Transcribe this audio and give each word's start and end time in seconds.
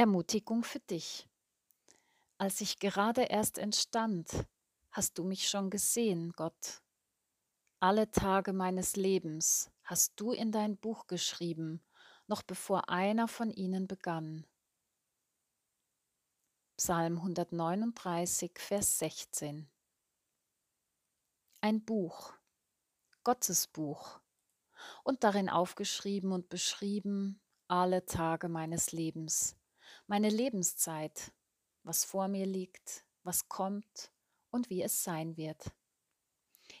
Ermutigung 0.00 0.64
für 0.64 0.80
dich. 0.80 1.28
Als 2.38 2.62
ich 2.62 2.78
gerade 2.78 3.24
erst 3.24 3.58
entstand, 3.58 4.30
hast 4.92 5.18
du 5.18 5.24
mich 5.24 5.46
schon 5.46 5.68
gesehen, 5.68 6.32
Gott. 6.32 6.80
Alle 7.80 8.10
Tage 8.10 8.54
meines 8.54 8.96
Lebens 8.96 9.70
hast 9.84 10.18
du 10.18 10.32
in 10.32 10.52
dein 10.52 10.78
Buch 10.78 11.06
geschrieben, 11.06 11.84
noch 12.28 12.40
bevor 12.40 12.88
einer 12.88 13.28
von 13.28 13.50
ihnen 13.50 13.86
begann. 13.86 14.46
Psalm 16.78 17.16
139, 17.18 18.52
Vers 18.56 18.98
16. 19.00 19.68
Ein 21.60 21.84
Buch, 21.84 22.32
Gottes 23.22 23.66
Buch, 23.66 24.18
und 25.04 25.24
darin 25.24 25.50
aufgeschrieben 25.50 26.32
und 26.32 26.48
beschrieben 26.48 27.38
alle 27.68 28.06
Tage 28.06 28.48
meines 28.48 28.92
Lebens, 28.92 29.59
meine 30.10 30.28
Lebenszeit, 30.28 31.30
was 31.84 32.04
vor 32.04 32.26
mir 32.26 32.44
liegt, 32.44 33.04
was 33.22 33.48
kommt 33.48 34.10
und 34.50 34.68
wie 34.68 34.82
es 34.82 35.04
sein 35.04 35.36
wird. 35.36 35.70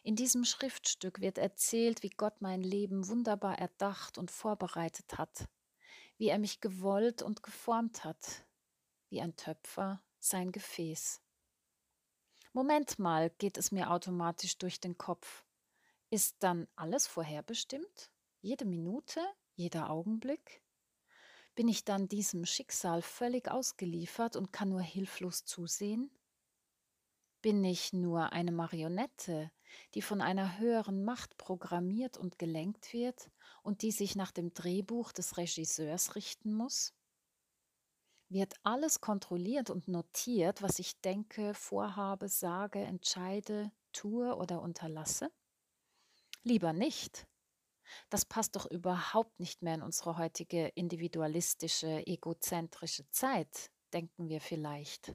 In 0.02 0.16
diesem 0.16 0.44
Schriftstück 0.44 1.20
wird 1.20 1.38
erzählt, 1.38 2.02
wie 2.02 2.10
Gott 2.10 2.40
mein 2.40 2.60
Leben 2.60 3.06
wunderbar 3.06 3.56
erdacht 3.56 4.18
und 4.18 4.32
vorbereitet 4.32 5.16
hat, 5.16 5.48
wie 6.18 6.26
er 6.26 6.40
mich 6.40 6.60
gewollt 6.60 7.22
und 7.22 7.44
geformt 7.44 8.02
hat, 8.02 8.44
wie 9.10 9.20
ein 9.20 9.36
Töpfer 9.36 10.02
sein 10.18 10.50
Gefäß. 10.50 11.22
Moment 12.52 12.98
mal, 12.98 13.30
geht 13.38 13.58
es 13.58 13.70
mir 13.70 13.92
automatisch 13.92 14.58
durch 14.58 14.80
den 14.80 14.98
Kopf. 14.98 15.44
Ist 16.10 16.34
dann 16.40 16.66
alles 16.74 17.06
vorherbestimmt? 17.06 18.10
Jede 18.40 18.64
Minute? 18.64 19.24
Jeder 19.54 19.88
Augenblick? 19.88 20.64
Bin 21.60 21.68
ich 21.68 21.84
dann 21.84 22.08
diesem 22.08 22.46
Schicksal 22.46 23.02
völlig 23.02 23.50
ausgeliefert 23.50 24.34
und 24.34 24.50
kann 24.50 24.70
nur 24.70 24.80
hilflos 24.80 25.44
zusehen? 25.44 26.10
Bin 27.42 27.62
ich 27.64 27.92
nur 27.92 28.32
eine 28.32 28.50
Marionette, 28.50 29.50
die 29.92 30.00
von 30.00 30.22
einer 30.22 30.56
höheren 30.56 31.04
Macht 31.04 31.36
programmiert 31.36 32.16
und 32.16 32.38
gelenkt 32.38 32.94
wird 32.94 33.30
und 33.62 33.82
die 33.82 33.92
sich 33.92 34.16
nach 34.16 34.32
dem 34.32 34.54
Drehbuch 34.54 35.12
des 35.12 35.36
Regisseurs 35.36 36.14
richten 36.14 36.54
muss? 36.54 36.94
Wird 38.30 38.54
alles 38.62 39.02
kontrolliert 39.02 39.68
und 39.68 39.86
notiert, 39.86 40.62
was 40.62 40.78
ich 40.78 40.98
denke, 41.02 41.52
vorhabe, 41.52 42.30
sage, 42.30 42.78
entscheide, 42.78 43.70
tue 43.92 44.34
oder 44.34 44.62
unterlasse? 44.62 45.30
Lieber 46.42 46.72
nicht. 46.72 47.26
Das 48.08 48.24
passt 48.24 48.56
doch 48.56 48.70
überhaupt 48.70 49.38
nicht 49.40 49.62
mehr 49.62 49.74
in 49.74 49.82
unsere 49.82 50.18
heutige 50.18 50.68
individualistische, 50.68 52.06
egozentrische 52.06 53.08
Zeit, 53.10 53.70
denken 53.92 54.28
wir 54.28 54.40
vielleicht. 54.40 55.14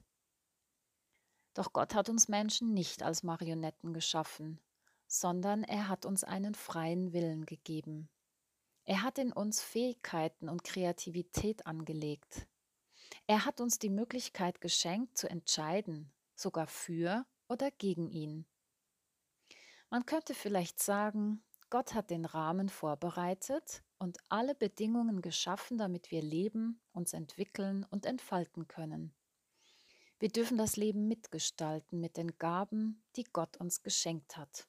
Doch 1.54 1.72
Gott 1.72 1.94
hat 1.94 2.08
uns 2.08 2.28
Menschen 2.28 2.74
nicht 2.74 3.02
als 3.02 3.22
Marionetten 3.22 3.94
geschaffen, 3.94 4.60
sondern 5.06 5.64
er 5.64 5.88
hat 5.88 6.04
uns 6.04 6.24
einen 6.24 6.54
freien 6.54 7.12
Willen 7.12 7.46
gegeben. 7.46 8.10
Er 8.84 9.02
hat 9.02 9.18
in 9.18 9.32
uns 9.32 9.62
Fähigkeiten 9.62 10.48
und 10.48 10.64
Kreativität 10.64 11.66
angelegt. 11.66 12.46
Er 13.26 13.44
hat 13.44 13.60
uns 13.60 13.78
die 13.78 13.88
Möglichkeit 13.88 14.60
geschenkt 14.60 15.16
zu 15.16 15.28
entscheiden, 15.28 16.12
sogar 16.34 16.66
für 16.66 17.26
oder 17.48 17.70
gegen 17.70 18.10
ihn. 18.10 18.46
Man 19.90 20.04
könnte 20.06 20.34
vielleicht 20.34 20.80
sagen, 20.80 21.42
Gott 21.68 21.94
hat 21.94 22.10
den 22.10 22.24
Rahmen 22.24 22.68
vorbereitet 22.68 23.82
und 23.98 24.18
alle 24.28 24.54
Bedingungen 24.54 25.20
geschaffen, 25.20 25.78
damit 25.78 26.10
wir 26.10 26.22
leben, 26.22 26.80
uns 26.92 27.12
entwickeln 27.12 27.84
und 27.90 28.06
entfalten 28.06 28.68
können. 28.68 29.12
Wir 30.18 30.28
dürfen 30.28 30.56
das 30.56 30.76
Leben 30.76 31.08
mitgestalten 31.08 32.00
mit 32.00 32.16
den 32.16 32.38
Gaben, 32.38 33.02
die 33.16 33.24
Gott 33.24 33.56
uns 33.58 33.82
geschenkt 33.82 34.36
hat. 34.36 34.68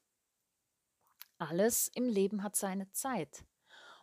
Alles 1.38 1.88
im 1.94 2.08
Leben 2.08 2.42
hat 2.42 2.56
seine 2.56 2.90
Zeit 2.90 3.44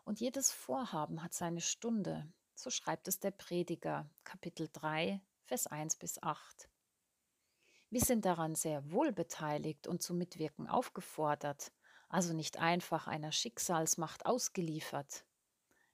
und 0.05 0.21
jedes 0.21 0.51
Vorhaben 0.51 1.21
hat 1.21 1.33
seine 1.33 1.61
Stunde. 1.61 2.31
So 2.55 2.69
schreibt 2.69 3.09
es 3.09 3.19
der 3.19 3.31
Prediger, 3.31 4.09
Kapitel 4.23 4.69
3, 4.71 5.21
Vers 5.43 5.67
1 5.67 5.97
bis 5.97 6.23
8. 6.23 6.69
Wir 7.89 8.01
sind 8.01 8.25
daran 8.25 8.55
sehr 8.55 8.89
wohl 8.91 9.11
beteiligt 9.11 9.85
und 9.85 10.01
zum 10.01 10.17
Mitwirken 10.17 10.67
aufgefordert, 10.67 11.71
also 12.09 12.33
nicht 12.33 12.57
einfach 12.57 13.07
einer 13.07 13.31
Schicksalsmacht 13.31 14.25
ausgeliefert. 14.25 15.25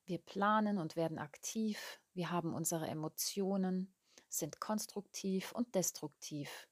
Wir 0.05 0.17
planen 0.17 0.77
und 0.77 0.95
werden 0.95 1.19
aktiv, 1.19 1.99
wir 2.13 2.31
haben 2.31 2.53
unsere 2.53 2.87
Emotionen, 2.87 3.93
sind 4.27 4.59
konstruktiv 4.59 5.51
und 5.51 5.75
destruktiv. 5.75 6.67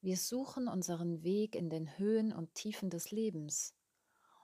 Wir 0.00 0.16
suchen 0.16 0.68
unseren 0.68 1.22
Weg 1.22 1.54
in 1.54 1.70
den 1.70 1.96
Höhen 1.98 2.32
und 2.32 2.54
Tiefen 2.54 2.90
des 2.90 3.10
Lebens. 3.10 3.74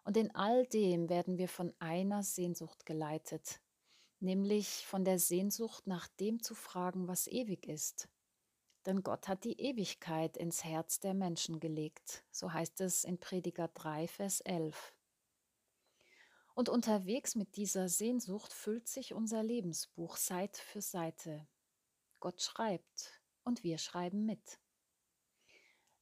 Und 0.04 0.16
in 0.16 0.34
all 0.34 0.66
dem 0.66 1.08
werden 1.08 1.36
wir 1.36 1.48
von 1.48 1.74
einer 1.80 2.22
Sehnsucht 2.22 2.86
geleitet, 2.86 3.60
nämlich 4.20 4.86
von 4.86 5.04
der 5.04 5.18
Sehnsucht 5.18 5.86
nach 5.86 6.08
dem 6.08 6.42
zu 6.42 6.54
fragen, 6.54 7.08
was 7.08 7.26
ewig 7.26 7.66
ist. 7.66 8.08
Denn 8.86 9.02
Gott 9.02 9.28
hat 9.28 9.44
die 9.44 9.60
Ewigkeit 9.60 10.36
ins 10.36 10.64
Herz 10.64 11.00
der 11.00 11.14
Menschen 11.14 11.60
gelegt, 11.60 12.24
so 12.30 12.52
heißt 12.52 12.80
es 12.80 13.04
in 13.04 13.18
Prediger 13.18 13.68
3, 13.68 14.08
Vers 14.08 14.40
11. 14.40 14.94
Und 16.54 16.68
unterwegs 16.68 17.34
mit 17.34 17.56
dieser 17.56 17.88
Sehnsucht 17.88 18.52
füllt 18.52 18.88
sich 18.88 19.14
unser 19.14 19.42
Lebensbuch 19.42 20.16
Seite 20.16 20.60
für 20.62 20.80
Seite. 20.80 21.46
Gott 22.20 22.42
schreibt 22.42 23.20
und 23.44 23.62
wir 23.62 23.78
schreiben 23.78 24.24
mit. 24.24 24.58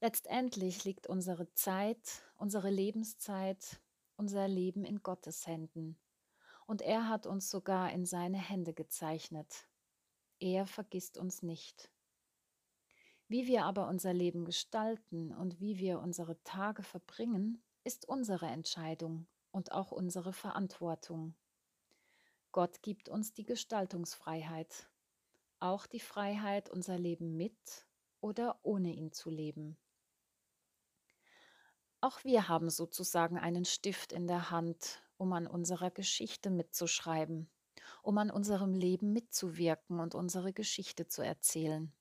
Letztendlich 0.00 0.84
liegt 0.84 1.06
unsere 1.06 1.52
Zeit, 1.54 2.22
unsere 2.36 2.70
Lebenszeit, 2.70 3.80
unser 4.16 4.48
Leben 4.48 4.84
in 4.84 5.02
Gottes 5.02 5.46
Händen 5.46 5.98
und 6.66 6.82
er 6.82 7.08
hat 7.08 7.26
uns 7.26 7.48
sogar 7.48 7.92
in 7.92 8.04
seine 8.04 8.38
Hände 8.38 8.74
gezeichnet. 8.74 9.68
Er 10.40 10.66
vergisst 10.66 11.16
uns 11.16 11.42
nicht. 11.42 11.90
Wie 13.28 13.48
wir 13.48 13.64
aber 13.64 13.88
unser 13.88 14.12
Leben 14.12 14.44
gestalten 14.44 15.32
und 15.32 15.60
wie 15.60 15.78
wir 15.78 15.98
unsere 15.98 16.40
Tage 16.44 16.84
verbringen, 16.84 17.60
ist 17.82 18.08
unsere 18.08 18.46
Entscheidung 18.46 19.26
und 19.50 19.72
auch 19.72 19.90
unsere 19.90 20.32
Verantwortung. 20.32 21.34
Gott 22.52 22.82
gibt 22.82 23.08
uns 23.08 23.32
die 23.32 23.44
Gestaltungsfreiheit, 23.44 24.88
auch 25.58 25.86
die 25.86 26.00
Freiheit, 26.00 26.70
unser 26.70 26.98
Leben 26.98 27.36
mit 27.36 27.86
oder 28.20 28.60
ohne 28.62 28.92
ihn 28.92 29.10
zu 29.10 29.30
leben. 29.30 29.76
Auch 32.00 32.22
wir 32.22 32.48
haben 32.48 32.70
sozusagen 32.70 33.38
einen 33.38 33.64
Stift 33.64 34.12
in 34.12 34.28
der 34.28 34.50
Hand 34.50 35.02
um 35.16 35.32
an 35.32 35.46
unserer 35.46 35.90
Geschichte 35.90 36.50
mitzuschreiben, 36.50 37.50
um 38.02 38.18
an 38.18 38.30
unserem 38.30 38.74
Leben 38.74 39.12
mitzuwirken 39.12 39.98
und 39.98 40.14
unsere 40.14 40.52
Geschichte 40.52 41.08
zu 41.08 41.22
erzählen. 41.22 41.92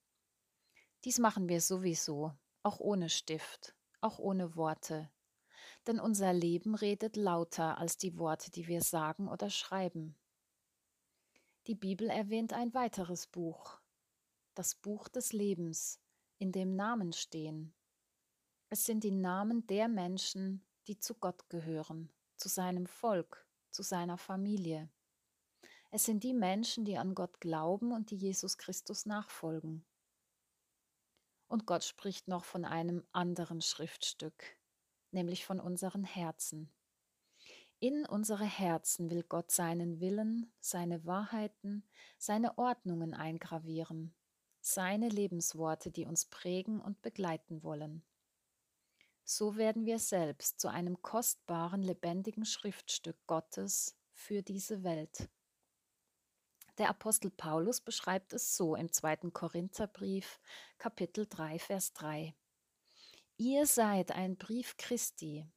Dies 1.05 1.19
machen 1.19 1.47
wir 1.47 1.61
sowieso, 1.61 2.33
auch 2.63 2.79
ohne 2.79 3.09
Stift, 3.09 3.75
auch 4.01 4.17
ohne 4.17 4.55
Worte, 4.55 5.11
denn 5.85 5.99
unser 5.99 6.33
Leben 6.33 6.73
redet 6.73 7.15
lauter 7.15 7.77
als 7.77 7.97
die 7.97 8.17
Worte, 8.17 8.49
die 8.49 8.67
wir 8.67 8.81
sagen 8.81 9.27
oder 9.27 9.51
schreiben. 9.51 10.17
Die 11.67 11.75
Bibel 11.75 12.09
erwähnt 12.09 12.53
ein 12.53 12.73
weiteres 12.73 13.27
Buch, 13.27 13.79
das 14.55 14.73
Buch 14.73 15.07
des 15.07 15.31
Lebens, 15.31 16.01
in 16.39 16.51
dem 16.51 16.75
Namen 16.75 17.13
stehen. 17.13 17.73
Es 18.69 18.83
sind 18.83 19.03
die 19.03 19.11
Namen 19.11 19.67
der 19.67 19.87
Menschen, 19.87 20.65
die 20.87 20.97
zu 20.97 21.13
Gott 21.13 21.49
gehören 21.49 22.11
zu 22.35 22.49
seinem 22.49 22.85
Volk, 22.85 23.47
zu 23.71 23.81
seiner 23.81 24.17
Familie. 24.17 24.89
Es 25.91 26.03
sind 26.03 26.23
die 26.23 26.33
Menschen, 26.33 26.83
die 26.83 26.97
an 26.97 27.15
Gott 27.15 27.39
glauben 27.39 27.91
und 27.91 28.11
die 28.11 28.17
Jesus 28.17 28.57
Christus 28.57 29.05
nachfolgen. 29.05 29.85
Und 31.47 31.65
Gott 31.65 31.83
spricht 31.83 32.27
noch 32.27 32.43
von 32.43 32.65
einem 32.65 33.03
anderen 33.11 33.61
Schriftstück, 33.61 34.57
nämlich 35.11 35.45
von 35.45 35.59
unseren 35.59 36.03
Herzen. 36.03 36.71
In 37.79 38.05
unsere 38.05 38.45
Herzen 38.45 39.09
will 39.09 39.23
Gott 39.23 39.51
seinen 39.51 39.99
Willen, 39.99 40.51
seine 40.59 41.05
Wahrheiten, 41.05 41.83
seine 42.17 42.57
Ordnungen 42.57 43.13
eingravieren, 43.13 44.15
seine 44.61 45.09
Lebensworte, 45.09 45.91
die 45.91 46.05
uns 46.05 46.25
prägen 46.25 46.81
und 46.81 47.01
begleiten 47.01 47.63
wollen 47.63 48.03
so 49.27 49.57
werden 49.57 49.87
wir 49.87 49.97
selbst 49.97 50.59
zu 50.59 50.67
einem 50.67 51.01
kostbaren, 51.01 51.81
lebendigen 51.81 52.45
Schriftstück 52.45 53.17
Gottes 53.25 53.97
für 54.11 54.43
diese 54.43 54.83
Welt. 54.83 55.29
Der 56.77 56.89
Apostel 56.89 57.31
Paulus 57.31 57.79
beschreibt 57.79 58.33
es 58.33 58.57
so 58.57 58.75
im 58.75 58.91
zweiten 58.91 59.31
Korintherbrief, 59.31 60.41
Kapitel 60.77 61.25
3, 61.25 61.57
Vers 61.57 61.93
3. 61.93 62.35
Ihr 63.37 63.65
seid 63.65 64.11
ein 64.11 64.35
Brief 64.35 64.75
Christi, 64.75 65.49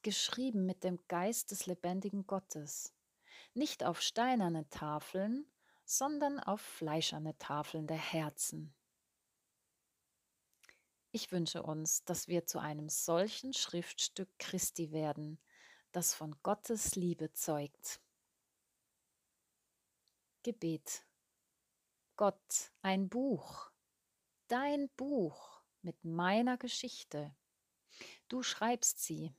geschrieben 0.00 0.64
mit 0.64 0.82
dem 0.82 0.98
Geist 1.08 1.50
des 1.50 1.66
lebendigen 1.66 2.26
Gottes, 2.26 2.94
nicht 3.52 3.84
auf 3.84 4.00
steinerne 4.00 4.66
Tafeln, 4.70 5.46
sondern 5.84 6.40
auf 6.40 6.62
fleischerne 6.62 7.36
Tafeln 7.36 7.86
der 7.86 7.98
Herzen. 7.98 8.74
Ich 11.10 11.32
wünsche 11.32 11.62
uns, 11.62 12.02
dass 12.04 12.28
wir 12.28 12.46
zu 12.46 12.58
einem 12.58 12.88
solchen 12.88 13.52
Schriftstück 13.52 14.30
Christi 14.38 14.90
werden, 14.90 15.38
das 15.92 16.14
von 16.14 16.34
Gottes 16.42 16.96
Liebe 16.96 17.30
zeugt. 17.34 18.00
Gebet. 20.42 21.06
Gott, 22.16 22.72
ein 22.82 23.08
Buch, 23.08 23.70
dein 24.48 24.88
Buch 24.96 25.62
mit 25.82 26.04
meiner 26.04 26.58
Geschichte. 26.58 27.34
Du 28.28 28.42
schreibst 28.42 28.98
sie, 29.00 29.32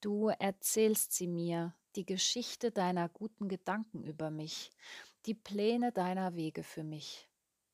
du 0.00 0.28
erzählst 0.28 1.12
sie 1.12 1.26
mir, 1.26 1.76
die 1.96 2.06
Geschichte 2.06 2.70
deiner 2.70 3.10
guten 3.10 3.48
Gedanken 3.48 4.04
über 4.04 4.30
mich, 4.30 4.70
die 5.26 5.34
Pläne 5.34 5.92
deiner 5.92 6.34
Wege 6.34 6.62
für 6.62 6.82
mich, 6.82 7.28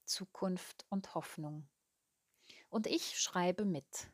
Zukunft 0.05 0.85
und 0.89 1.15
Hoffnung. 1.15 1.69
Und 2.71 2.89
ich 2.89 3.21
schreibe 3.21 3.65
mit, 3.65 4.11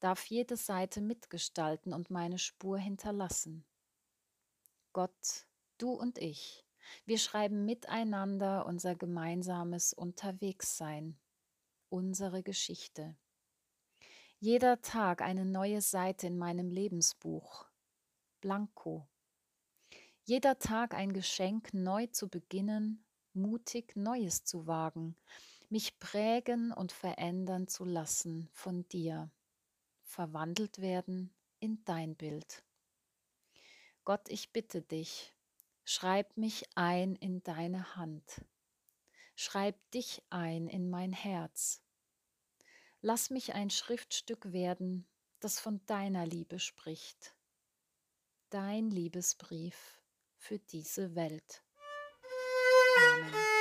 darf 0.00 0.26
jede 0.26 0.56
Seite 0.56 1.00
mitgestalten 1.00 1.92
und 1.92 2.10
meine 2.10 2.38
Spur 2.38 2.78
hinterlassen. 2.78 3.64
Gott, 4.92 5.46
du 5.78 5.92
und 5.92 6.18
ich, 6.18 6.65
wir 7.04 7.18
schreiben 7.18 7.64
miteinander 7.64 8.66
unser 8.66 8.94
gemeinsames 8.94 9.92
Unterwegssein, 9.92 11.18
unsere 11.88 12.42
Geschichte. 12.42 13.16
Jeder 14.38 14.82
Tag 14.82 15.22
eine 15.22 15.44
neue 15.44 15.80
Seite 15.80 16.26
in 16.26 16.36
meinem 16.36 16.70
Lebensbuch, 16.70 17.66
Blanko. 18.40 19.08
Jeder 20.24 20.58
Tag 20.58 20.94
ein 20.94 21.12
Geschenk, 21.12 21.72
neu 21.72 22.06
zu 22.08 22.28
beginnen, 22.28 23.04
mutig 23.32 23.96
Neues 23.96 24.44
zu 24.44 24.66
wagen, 24.66 25.16
mich 25.68 25.98
prägen 25.98 26.72
und 26.72 26.92
verändern 26.92 27.68
zu 27.68 27.84
lassen 27.84 28.48
von 28.52 28.88
dir, 28.88 29.30
verwandelt 30.02 30.80
werden 30.80 31.34
in 31.60 31.84
dein 31.84 32.16
Bild. 32.16 32.64
Gott, 34.04 34.28
ich 34.28 34.52
bitte 34.52 34.82
dich, 34.82 35.35
schreib 35.86 36.36
mich 36.36 36.68
ein 36.74 37.14
in 37.14 37.42
deine 37.44 37.94
Hand, 37.94 38.44
schreib 39.36 39.76
dich 39.92 40.22
ein 40.30 40.66
in 40.66 40.90
mein 40.90 41.12
Herz. 41.12 41.82
Lass 43.00 43.30
mich 43.30 43.54
ein 43.54 43.70
Schriftstück 43.70 44.52
werden, 44.52 45.06
das 45.38 45.60
von 45.60 45.80
deiner 45.86 46.26
Liebe 46.26 46.58
spricht. 46.58 47.36
Dein 48.50 48.90
Liebesbrief 48.90 50.02
für 50.36 50.58
diese 50.58 51.14
Welt. 51.14 51.62
Amen. 52.96 53.55